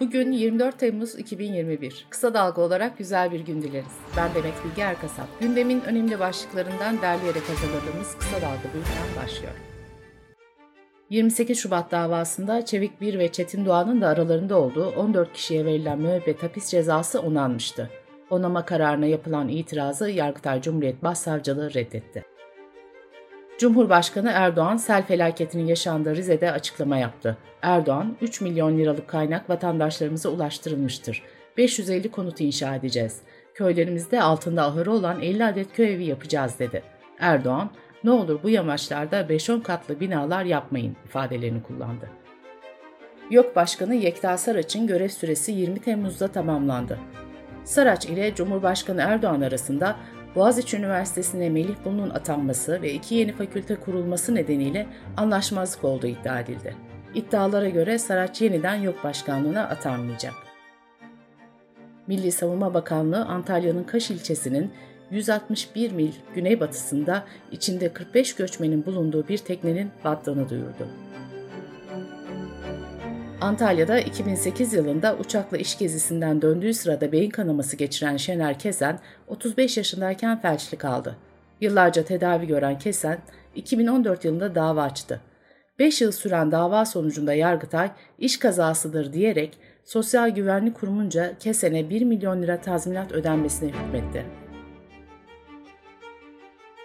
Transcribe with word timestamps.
Bugün 0.00 0.32
24 0.32 0.78
Temmuz 0.78 1.18
2021. 1.18 2.06
Kısa 2.10 2.34
dalga 2.34 2.62
olarak 2.62 2.98
güzel 2.98 3.32
bir 3.32 3.40
gün 3.40 3.62
dileriz. 3.62 3.98
Ben 4.16 4.34
Demet 4.34 4.54
Bilge 4.64 4.82
Erkasap. 4.82 5.26
Gündemin 5.40 5.80
önemli 5.80 6.18
başlıklarından 6.20 7.02
derleyerek 7.02 7.42
hazırladığımız 7.42 8.18
Kısa 8.18 8.36
Dalga 8.36 8.68
bülten 8.74 9.22
başlıyor. 9.24 9.52
28 11.10 11.58
Şubat 11.58 11.90
davasında 11.90 12.64
Çevik 12.64 13.00
Bir 13.00 13.18
ve 13.18 13.32
Çetin 13.32 13.66
Doğan'ın 13.66 14.00
da 14.00 14.08
aralarında 14.08 14.58
olduğu 14.60 14.86
14 14.86 15.32
kişiye 15.32 15.64
verilen 15.64 15.98
müebbet 15.98 16.42
hapis 16.42 16.70
cezası 16.70 17.20
onanmıştı. 17.20 17.90
Onama 18.30 18.64
kararına 18.64 19.06
yapılan 19.06 19.48
itirazı 19.48 20.10
Yargıtay 20.10 20.62
Cumhuriyet 20.62 21.02
Başsavcılığı 21.02 21.74
reddetti. 21.74 22.33
Cumhurbaşkanı 23.58 24.30
Erdoğan 24.34 24.76
sel 24.76 25.02
felaketinin 25.02 25.66
yaşandığı 25.66 26.16
Rize'de 26.16 26.52
açıklama 26.52 26.96
yaptı. 26.96 27.36
Erdoğan, 27.62 28.16
3 28.20 28.40
milyon 28.40 28.78
liralık 28.78 29.08
kaynak 29.08 29.50
vatandaşlarımıza 29.50 30.28
ulaştırılmıştır. 30.28 31.22
550 31.56 32.10
konut 32.10 32.40
inşa 32.40 32.74
edeceğiz. 32.74 33.20
Köylerimizde 33.54 34.22
altında 34.22 34.64
ahırı 34.64 34.92
olan 34.92 35.20
50 35.20 35.44
adet 35.44 35.72
köy 35.72 35.94
evi 35.94 36.04
yapacağız 36.04 36.58
dedi. 36.58 36.82
Erdoğan, 37.18 37.70
ne 38.04 38.10
olur 38.10 38.42
bu 38.42 38.50
yamaçlarda 38.50 39.20
5-10 39.20 39.62
katlı 39.62 40.00
binalar 40.00 40.44
yapmayın 40.44 40.96
ifadelerini 41.04 41.62
kullandı. 41.62 42.10
YÖK 43.30 43.56
Başkanı 43.56 43.94
Yekta 43.94 44.36
Saraç'ın 44.36 44.86
görev 44.86 45.08
süresi 45.08 45.52
20 45.52 45.80
Temmuz'da 45.80 46.28
tamamlandı. 46.28 46.98
Saraç 47.64 48.06
ile 48.06 48.34
Cumhurbaşkanı 48.34 49.00
Erdoğan 49.00 49.40
arasında 49.40 49.96
Boğaziçi 50.34 50.76
Üniversitesi'ne 50.76 51.50
Melih 51.50 51.74
Bulu'nun 51.84 52.10
atanması 52.10 52.82
ve 52.82 52.92
iki 52.92 53.14
yeni 53.14 53.32
fakülte 53.32 53.76
kurulması 53.76 54.34
nedeniyle 54.34 54.86
anlaşmazlık 55.16 55.84
olduğu 55.84 56.06
iddia 56.06 56.40
edildi. 56.40 56.76
İddialara 57.14 57.68
göre 57.68 57.98
Saraç 57.98 58.42
yeniden 58.42 58.74
YÖK 58.74 59.04
Başkanlığı'na 59.04 59.68
atanmayacak. 59.68 60.34
Milli 62.06 62.32
Savunma 62.32 62.74
Bakanlığı 62.74 63.24
Antalya'nın 63.24 63.84
Kaş 63.84 64.10
ilçesinin 64.10 64.72
161 65.10 65.92
mil 65.92 66.12
güneybatısında 66.34 67.24
içinde 67.52 67.92
45 67.92 68.34
göçmenin 68.34 68.86
bulunduğu 68.86 69.28
bir 69.28 69.38
teknenin 69.38 69.90
battığını 70.04 70.48
duyurdu. 70.48 70.88
Antalya'da 73.44 74.00
2008 74.00 74.72
yılında 74.72 75.16
uçakla 75.16 75.56
iş 75.56 75.78
gezisinden 75.78 76.42
döndüğü 76.42 76.74
sırada 76.74 77.12
beyin 77.12 77.30
kanaması 77.30 77.76
geçiren 77.76 78.16
Şener 78.16 78.58
Kesen, 78.58 78.98
35 79.28 79.76
yaşındayken 79.76 80.40
felçli 80.40 80.78
kaldı. 80.78 81.16
Yıllarca 81.60 82.04
tedavi 82.04 82.46
gören 82.46 82.78
Kesen, 82.78 83.18
2014 83.54 84.24
yılında 84.24 84.54
dava 84.54 84.82
açtı. 84.82 85.20
5 85.78 86.00
yıl 86.00 86.12
süren 86.12 86.52
dava 86.52 86.84
sonucunda 86.84 87.34
Yargıtay, 87.34 87.90
iş 88.18 88.38
kazasıdır 88.38 89.12
diyerek 89.12 89.58
Sosyal 89.84 90.28
Güvenlik 90.28 90.76
Kurumunca 90.76 91.38
Kesen'e 91.38 91.90
1 91.90 92.02
milyon 92.02 92.42
lira 92.42 92.60
tazminat 92.60 93.12
ödenmesine 93.12 93.68
hükmetti. 93.68 94.26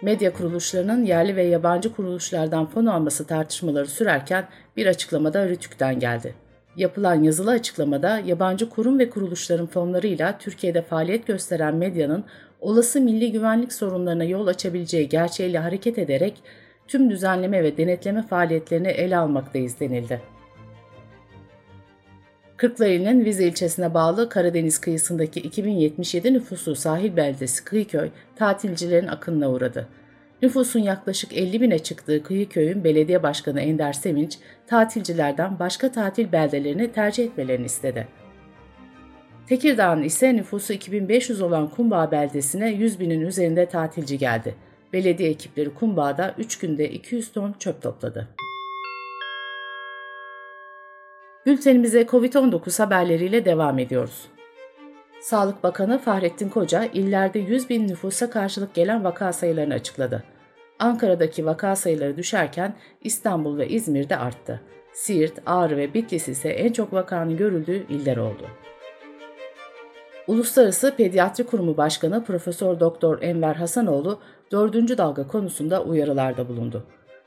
Medya 0.02 0.32
kuruluşlarının 0.32 1.04
yerli 1.04 1.36
ve 1.36 1.42
yabancı 1.42 1.92
kuruluşlardan 1.92 2.66
fon 2.66 2.86
alması 2.86 3.26
tartışmaları 3.26 3.86
sürerken 3.86 4.48
bir 4.76 4.86
açıklamada 4.86 5.48
Rütük'ten 5.48 5.98
geldi. 5.98 6.34
Yapılan 6.76 7.22
yazılı 7.22 7.50
açıklamada 7.50 8.18
yabancı 8.18 8.68
kurum 8.68 8.98
ve 8.98 9.10
kuruluşların 9.10 9.66
fonlarıyla 9.66 10.38
Türkiye'de 10.38 10.82
faaliyet 10.82 11.26
gösteren 11.26 11.74
medyanın 11.74 12.24
olası 12.60 13.00
milli 13.00 13.32
güvenlik 13.32 13.72
sorunlarına 13.72 14.24
yol 14.24 14.46
açabileceği 14.46 15.08
gerçeğiyle 15.08 15.58
hareket 15.58 15.98
ederek 15.98 16.42
tüm 16.88 17.10
düzenleme 17.10 17.62
ve 17.62 17.76
denetleme 17.76 18.22
faaliyetlerini 18.22 18.88
ele 18.88 19.16
almaktayız 19.16 19.80
denildi. 19.80 20.20
Kırklareli'nin 22.56 23.24
Vize 23.24 23.44
ilçesine 23.44 23.94
bağlı 23.94 24.28
Karadeniz 24.28 24.78
kıyısındaki 24.78 25.40
2077 25.40 26.32
nüfuslu 26.32 26.76
sahil 26.76 27.16
beldesi 27.16 27.64
Kıyıköy 27.64 28.10
tatilcilerin 28.36 29.06
akınına 29.06 29.50
uğradı. 29.50 29.88
Nüfusun 30.42 30.80
yaklaşık 30.80 31.36
50 31.36 31.60
bine 31.60 31.78
çıktığı 31.78 32.22
Kıyıköy'ün 32.22 32.84
belediye 32.84 33.22
başkanı 33.22 33.60
Ender 33.60 33.92
Sevinç, 33.92 34.38
tatilcilerden 34.66 35.58
başka 35.58 35.92
tatil 35.92 36.32
beldelerini 36.32 36.92
tercih 36.92 37.24
etmelerini 37.24 37.66
istedi. 37.66 38.08
Tekirdağ'ın 39.46 40.02
ise 40.02 40.36
nüfusu 40.36 40.72
2500 40.72 41.40
olan 41.40 41.70
Kumbağ 41.70 42.10
beldesine 42.10 42.70
100 42.70 43.00
binin 43.00 43.20
üzerinde 43.20 43.66
tatilci 43.66 44.18
geldi. 44.18 44.54
Belediye 44.92 45.30
ekipleri 45.30 45.74
Kumbağ'da 45.74 46.34
3 46.38 46.58
günde 46.58 46.90
200 46.90 47.32
ton 47.32 47.52
çöp 47.58 47.82
topladı. 47.82 48.28
Bültenimize 51.46 52.02
COVID-19 52.02 52.82
haberleriyle 52.82 53.44
devam 53.44 53.78
ediyoruz. 53.78 54.28
Sağlık 55.20 55.62
Bakanı 55.62 55.98
Fahrettin 55.98 56.48
Koca, 56.48 56.84
illerde 56.84 57.38
100 57.38 57.70
bin 57.70 57.88
nüfusa 57.88 58.30
karşılık 58.30 58.74
gelen 58.74 59.04
vaka 59.04 59.32
sayılarını 59.32 59.74
açıkladı. 59.74 60.24
Ankara'daki 60.78 61.46
vaka 61.46 61.76
sayıları 61.76 62.16
düşerken 62.16 62.74
İstanbul 63.04 63.58
ve 63.58 63.68
İzmir'de 63.68 64.16
arttı. 64.16 64.60
Siirt, 64.92 65.32
Ağrı 65.46 65.76
ve 65.76 65.94
Bitlis 65.94 66.28
ise 66.28 66.48
en 66.48 66.72
çok 66.72 66.92
vakanın 66.92 67.36
görüldüğü 67.36 67.86
iller 67.88 68.16
oldu. 68.16 68.46
Uluslararası 70.26 70.96
Pediatri 70.96 71.46
Kurumu 71.46 71.76
Başkanı 71.76 72.24
Profesör 72.24 72.80
Doktor 72.80 73.22
Enver 73.22 73.54
Hasanoğlu 73.54 74.18
4. 74.52 74.98
dalga 74.98 75.26
konusunda 75.26 75.82
uyarılarda 75.82 76.48
bulundu. 76.48 76.84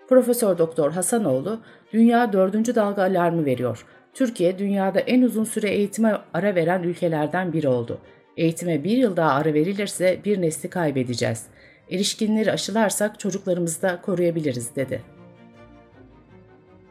Profesör 0.09 0.57
Doktor 0.57 0.91
Hasanoğlu, 0.91 1.59
dünya 1.93 2.33
4. 2.33 2.75
dalga 2.75 3.01
alarmı 3.01 3.45
veriyor. 3.45 3.85
Türkiye 4.13 4.59
dünyada 4.59 5.00
en 5.00 5.22
uzun 5.22 5.44
süre 5.44 5.69
eğitime 5.69 6.18
ara 6.34 6.56
veren 6.56 6.84
ülkelerden 6.84 7.53
biri 7.53 7.68
oldu. 7.68 8.00
Eğitime 8.38 8.84
bir 8.84 8.97
yıl 8.97 9.16
daha 9.16 9.31
ara 9.31 9.53
verilirse 9.53 10.19
bir 10.25 10.41
nesli 10.41 10.69
kaybedeceğiz. 10.69 11.44
Erişkinleri 11.91 12.51
aşılarsak 12.51 13.19
çocuklarımızı 13.19 13.81
da 13.81 14.01
koruyabiliriz 14.01 14.75
dedi. 14.75 15.01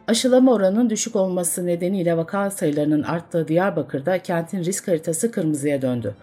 Aşılama 0.06 0.52
oranının 0.52 0.90
düşük 0.90 1.16
olması 1.16 1.66
nedeniyle 1.66 2.16
vaka 2.16 2.50
sayılarının 2.50 3.02
arttığı 3.02 3.48
Diyarbakır'da 3.48 4.18
kentin 4.18 4.64
risk 4.64 4.88
haritası 4.88 5.30
kırmızıya 5.30 5.82
döndü. 5.82 6.14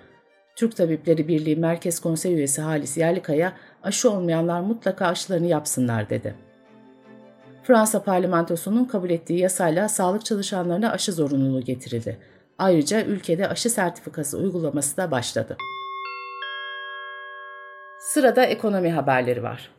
Türk 0.55 0.75
Tabipleri 0.75 1.27
Birliği 1.27 1.55
Merkez 1.55 1.99
Konsey 1.99 2.33
Üyesi 2.33 2.61
Halis 2.61 2.97
Yerlikaya, 2.97 3.53
aşı 3.83 4.11
olmayanlar 4.11 4.61
mutlaka 4.61 5.07
aşılarını 5.07 5.47
yapsınlar 5.47 6.09
dedi. 6.09 6.48
Fransa 7.63 8.03
parlamentosunun 8.03 8.85
kabul 8.85 9.09
ettiği 9.09 9.39
yasayla 9.39 9.89
sağlık 9.89 10.25
çalışanlarına 10.25 10.91
aşı 10.91 11.13
zorunluluğu 11.13 11.61
getirildi. 11.61 12.17
Ayrıca 12.57 13.05
ülkede 13.05 13.47
aşı 13.47 13.69
sertifikası 13.69 14.37
uygulaması 14.37 14.97
da 14.97 15.11
başladı. 15.11 15.57
Sırada 17.99 18.45
ekonomi 18.45 18.91
haberleri 18.91 19.43
var. 19.43 19.71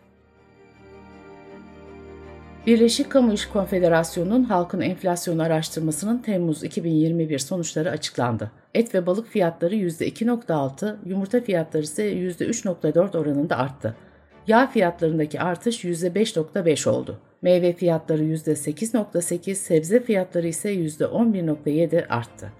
Birleşik 2.67 3.11
Kamu 3.11 3.33
İş 3.33 3.47
Konfederasyonu'nun 3.47 4.45
halkın 4.45 4.81
enflasyonu 4.81 5.43
araştırmasının 5.43 6.19
Temmuz 6.19 6.65
2021 6.65 7.39
sonuçları 7.39 7.91
açıklandı. 7.91 8.51
Et 8.75 8.95
ve 8.95 9.07
balık 9.07 9.29
fiyatları 9.29 9.75
%2.6, 9.75 10.97
yumurta 11.07 11.41
fiyatları 11.41 11.83
ise 11.83 12.13
%3.4 12.13 13.19
oranında 13.19 13.57
arttı. 13.59 13.97
Yağ 14.47 14.67
fiyatlarındaki 14.67 15.41
artış 15.41 15.85
%5.5 15.85 16.89
oldu. 16.89 17.19
Meyve 17.43 17.73
fiyatları 17.73 18.25
%8.8, 18.25 19.55
sebze 19.55 20.03
fiyatları 20.03 20.49
ise 20.49 20.75
%11.7 20.75 22.07
arttı. 22.07 22.53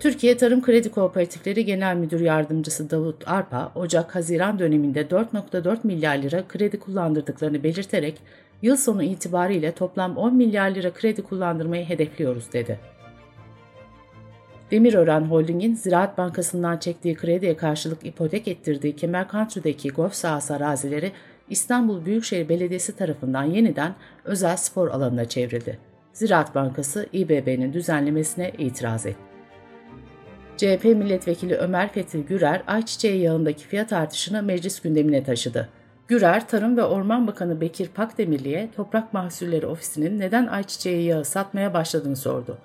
Türkiye 0.00 0.36
Tarım 0.36 0.62
Kredi 0.62 0.90
Kooperatifleri 0.90 1.64
Genel 1.64 1.96
Müdür 1.96 2.20
Yardımcısı 2.20 2.90
Davut 2.90 3.28
Arpa, 3.28 3.72
Ocak-Haziran 3.74 4.58
döneminde 4.58 5.02
4.4 5.02 5.78
milyar 5.84 6.16
lira 6.18 6.48
kredi 6.48 6.78
kullandırdıklarını 6.78 7.62
belirterek, 7.62 8.14
yıl 8.62 8.76
sonu 8.76 9.02
itibariyle 9.02 9.72
toplam 9.72 10.16
10 10.16 10.36
milyar 10.36 10.70
lira 10.70 10.92
kredi 10.92 11.22
kullandırmayı 11.22 11.84
hedefliyoruz 11.84 12.52
dedi. 12.52 12.78
Demirören 14.70 15.20
Holding'in 15.20 15.74
Ziraat 15.74 16.18
Bankası'ndan 16.18 16.78
çektiği 16.78 17.14
krediye 17.14 17.56
karşılık 17.56 18.06
ipotek 18.06 18.48
ettirdiği 18.48 18.96
Kemer 18.96 19.28
Country'deki 19.28 19.88
golf 19.88 20.14
sahası 20.14 20.54
arazileri 20.54 21.12
İstanbul 21.48 22.04
Büyükşehir 22.04 22.48
Belediyesi 22.48 22.96
tarafından 22.96 23.44
yeniden 23.44 23.94
özel 24.24 24.56
spor 24.56 24.88
alanına 24.88 25.24
çevrildi. 25.24 25.78
Ziraat 26.12 26.54
Bankası 26.54 27.06
İBB'nin 27.12 27.72
düzenlemesine 27.72 28.52
itiraz 28.58 29.06
etti. 29.06 29.18
CHP 30.56 30.84
milletvekili 30.84 31.54
Ömer 31.54 31.92
Fethi 31.92 32.24
Gürer, 32.26 32.62
ayçiçeği 32.66 33.22
yağındaki 33.22 33.64
fiyat 33.64 33.92
artışını 33.92 34.42
meclis 34.42 34.80
gündemine 34.80 35.24
taşıdı. 35.24 35.68
Gürer, 36.08 36.48
Tarım 36.48 36.76
ve 36.76 36.84
Orman 36.84 37.26
Bakanı 37.26 37.60
Bekir 37.60 37.88
Pakdemirli'ye 37.88 38.70
Toprak 38.76 39.12
Mahsulleri 39.12 39.66
Ofisi'nin 39.66 40.20
neden 40.20 40.46
ayçiçeği 40.46 41.06
yağı 41.06 41.24
satmaya 41.24 41.74
başladığını 41.74 42.16
sordu. 42.16 42.58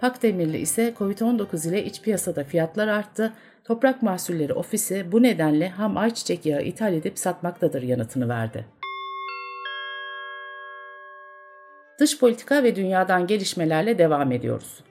Pakdemirli 0.00 0.58
ise 0.58 0.94
COVID-19 0.98 1.68
ile 1.68 1.84
iç 1.84 2.02
piyasada 2.02 2.44
fiyatlar 2.44 2.88
arttı, 2.88 3.32
Toprak 3.64 4.02
Mahsulleri 4.02 4.52
Ofisi 4.52 5.12
bu 5.12 5.22
nedenle 5.22 5.68
ham 5.68 5.96
ayçiçek 5.96 6.46
yağı 6.46 6.62
ithal 6.62 6.94
edip 6.94 7.18
satmaktadır 7.18 7.82
yanıtını 7.82 8.28
verdi. 8.28 8.64
Dış 11.98 12.18
politika 12.18 12.62
ve 12.62 12.76
dünyadan 12.76 13.26
gelişmelerle 13.26 13.98
devam 13.98 14.32
ediyoruz. 14.32 14.84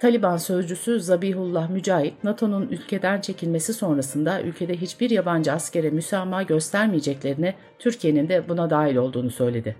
Taliban 0.00 0.36
sözcüsü 0.36 1.00
Zabihullah 1.00 1.70
Mücahit, 1.70 2.24
NATO'nun 2.24 2.68
ülkeden 2.68 3.20
çekilmesi 3.20 3.74
sonrasında 3.74 4.42
ülkede 4.42 4.76
hiçbir 4.76 5.10
yabancı 5.10 5.52
askere 5.52 5.90
müsamaha 5.90 6.42
göstermeyeceklerini, 6.42 7.54
Türkiye'nin 7.78 8.28
de 8.28 8.48
buna 8.48 8.70
dahil 8.70 8.96
olduğunu 8.96 9.30
söyledi. 9.30 9.76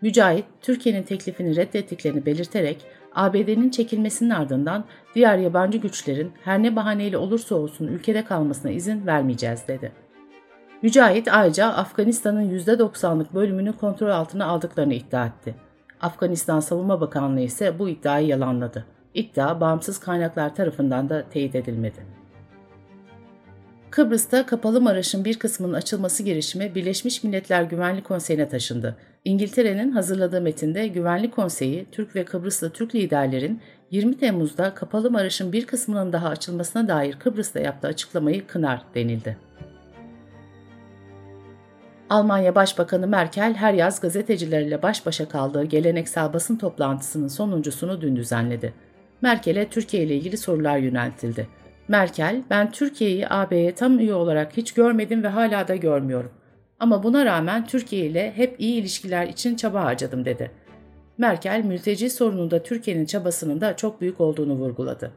Mücahit, 0.00 0.44
Türkiye'nin 0.62 1.02
teklifini 1.02 1.56
reddettiklerini 1.56 2.26
belirterek, 2.26 2.84
ABD'nin 3.14 3.70
çekilmesinin 3.70 4.30
ardından 4.30 4.84
diğer 5.14 5.38
yabancı 5.38 5.78
güçlerin 5.78 6.32
her 6.44 6.62
ne 6.62 6.76
bahaneyle 6.76 7.18
olursa 7.18 7.54
olsun 7.54 7.86
ülkede 7.86 8.24
kalmasına 8.24 8.70
izin 8.70 9.06
vermeyeceğiz 9.06 9.68
dedi. 9.68 9.92
Mücahit 10.82 11.28
ayrıca 11.32 11.66
Afganistan'ın 11.66 12.58
%90'lık 12.58 13.34
bölümünü 13.34 13.72
kontrol 13.72 14.10
altına 14.10 14.46
aldıklarını 14.46 14.94
iddia 14.94 15.26
etti. 15.26 15.54
Afganistan 16.00 16.60
Savunma 16.60 17.00
Bakanlığı 17.00 17.40
ise 17.40 17.78
bu 17.78 17.88
iddiayı 17.88 18.26
yalanladı. 18.26 18.84
İddia 19.14 19.60
bağımsız 19.60 19.98
kaynaklar 19.98 20.54
tarafından 20.54 21.08
da 21.08 21.24
teyit 21.30 21.54
edilmedi. 21.54 22.06
Kıbrıs'ta 23.90 24.46
Kapalı 24.46 24.80
Maraş'ın 24.80 25.24
bir 25.24 25.38
kısmının 25.38 25.72
açılması 25.72 26.22
girişimi 26.22 26.74
Birleşmiş 26.74 27.24
Milletler 27.24 27.62
Güvenlik 27.62 28.04
Konseyi'ne 28.04 28.48
taşındı. 28.48 28.96
İngiltere'nin 29.24 29.90
hazırladığı 29.90 30.40
metinde 30.40 30.88
Güvenlik 30.88 31.34
Konseyi, 31.34 31.86
Türk 31.92 32.16
ve 32.16 32.24
Kıbrıslı 32.24 32.70
Türk 32.70 32.94
liderlerin 32.94 33.60
20 33.90 34.18
Temmuz'da 34.18 34.74
Kapalı 34.74 35.10
Maraş'ın 35.10 35.52
bir 35.52 35.66
kısmının 35.66 36.12
daha 36.12 36.28
açılmasına 36.28 36.88
dair 36.88 37.18
Kıbrıs'ta 37.18 37.60
yaptığı 37.60 37.88
açıklamayı 37.88 38.46
kınar 38.46 38.82
denildi. 38.94 39.36
Almanya 42.10 42.54
Başbakanı 42.54 43.06
Merkel 43.06 43.54
her 43.54 43.74
yaz 43.74 44.00
gazetecilerle 44.00 44.82
baş 44.82 45.06
başa 45.06 45.28
kaldığı 45.28 45.64
geleneksel 45.64 46.32
basın 46.32 46.56
toplantısının 46.56 47.28
sonuncusunu 47.28 48.00
dün 48.00 48.16
düzenledi. 48.16 48.72
Merkel'e 49.22 49.68
Türkiye 49.68 50.02
ile 50.02 50.16
ilgili 50.16 50.36
sorular 50.36 50.76
yöneltildi. 50.76 51.48
Merkel, 51.88 52.42
ben 52.50 52.70
Türkiye'yi 52.70 53.28
AB'ye 53.28 53.74
tam 53.74 53.98
üye 53.98 54.14
olarak 54.14 54.56
hiç 54.56 54.72
görmedim 54.72 55.22
ve 55.22 55.28
hala 55.28 55.68
da 55.68 55.76
görmüyorum. 55.76 56.30
Ama 56.84 57.02
buna 57.02 57.24
rağmen 57.24 57.66
Türkiye 57.66 58.06
ile 58.06 58.32
hep 58.36 58.60
iyi 58.60 58.80
ilişkiler 58.80 59.26
için 59.26 59.56
çaba 59.56 59.84
harcadım 59.84 60.24
dedi. 60.24 60.50
Merkel, 61.18 61.64
mülteci 61.64 62.10
sorununda 62.10 62.62
Türkiye'nin 62.62 63.06
çabasının 63.06 63.60
da 63.60 63.76
çok 63.76 64.00
büyük 64.00 64.20
olduğunu 64.20 64.52
vurguladı. 64.52 65.12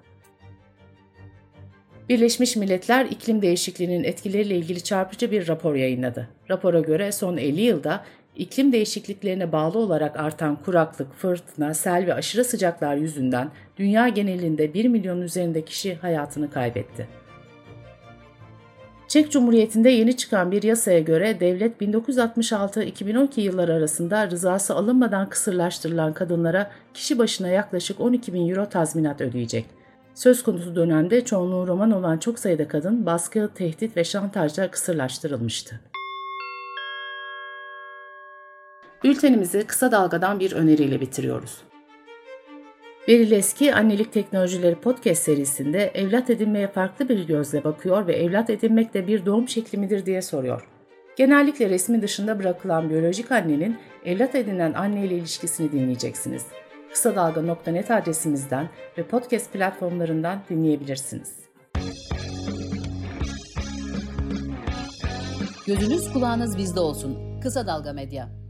Birleşmiş 2.10 2.56
Milletler 2.56 3.06
iklim 3.06 3.42
değişikliğinin 3.42 4.04
etkileriyle 4.04 4.56
ilgili 4.56 4.84
çarpıcı 4.84 5.32
bir 5.32 5.48
rapor 5.48 5.76
yayınladı. 5.76 6.30
Rapora 6.50 6.80
göre 6.80 7.12
son 7.12 7.38
50 7.38 7.62
yılda 7.62 8.06
iklim 8.36 8.72
değişikliklerine 8.72 9.52
bağlı 9.52 9.80
olarak 9.80 10.20
artan 10.20 10.56
kuraklık, 10.56 11.14
fırtına, 11.14 11.74
sel 11.74 12.06
ve 12.08 12.14
aşırı 12.14 12.44
sıcaklar 12.44 12.96
yüzünden 12.96 13.52
dünya 13.78 14.08
genelinde 14.08 14.74
1 14.74 14.86
milyon 14.86 15.22
üzerinde 15.22 15.66
kişi 15.66 15.96
hayatını 15.96 16.52
kaybetti. 16.52 17.27
Çek 19.08 19.32
Cumhuriyeti'nde 19.32 19.90
yeni 19.90 20.18
çıkan 20.18 20.52
bir 20.52 20.64
yasaya 20.64 21.00
göre 21.00 21.40
devlet 21.40 21.82
1966-2012 21.82 23.42
yılları 23.42 23.74
arasında 23.74 24.30
rızası 24.30 24.76
alınmadan 24.76 25.30
kısırlaştırılan 25.30 26.14
kadınlara 26.14 26.72
kişi 26.94 27.20
başına 27.20 27.48
yaklaşık 27.48 28.02
12 28.02 28.34
bin 28.34 28.50
euro 28.50 28.70
tazminat 28.70 29.22
ödeyecek. 29.22 29.66
Söz 30.16 30.44
konusu 30.44 30.76
dönemde 30.76 31.26
çoğunluğu 31.26 31.68
roman 31.68 31.92
olan 31.92 32.18
çok 32.18 32.40
sayıda 32.40 32.68
kadın 32.68 33.06
baskı, 33.06 33.50
tehdit 33.56 33.98
ve 33.98 34.04
şantajla 34.04 34.72
kısırlaştırılmıştı. 34.72 35.80
Bültenimizi 39.04 39.64
kısa 39.68 39.92
dalgadan 39.92 40.40
bir 40.40 40.52
öneriyle 40.52 41.02
bitiriyoruz. 41.02 41.58
Beril 43.08 43.32
Eski 43.32 43.74
Annelik 43.74 44.14
Teknolojileri 44.14 44.76
Podcast 44.76 45.24
serisinde 45.24 45.92
evlat 45.94 46.30
edinmeye 46.30 46.68
farklı 46.68 47.10
bir 47.10 47.28
gözle 47.28 47.64
bakıyor 47.64 48.08
ve 48.08 48.16
evlat 48.16 48.50
edinmek 48.50 48.94
de 48.94 49.08
bir 49.08 49.26
doğum 49.26 49.50
şekli 49.50 49.78
midir 49.78 50.06
diye 50.06 50.22
soruyor. 50.22 50.68
Genellikle 51.18 51.70
resmi 51.70 52.02
dışında 52.02 52.40
bırakılan 52.40 52.90
biyolojik 52.90 53.32
annenin 53.32 53.78
evlat 54.06 54.36
edinen 54.36 54.74
anne 54.74 55.06
ile 55.06 55.16
ilişkisini 55.16 55.72
dinleyeceksiniz. 55.72 56.46
Kısa 56.94 57.16
Dalga.net 57.16 57.92
adresimizden 57.92 58.70
ve 58.98 59.04
podcast 59.04 59.54
platformlarından 59.54 60.40
dinleyebilirsiniz. 60.50 61.36
Gözünüz 65.68 66.14
kulağınız 66.14 66.58
bizde 66.58 66.80
olsun. 66.80 67.40
Kısa 67.42 67.68
Dalga 67.68 67.94
Medya. 67.94 68.47